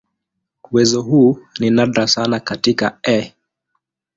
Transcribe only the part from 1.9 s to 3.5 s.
sana katika "E.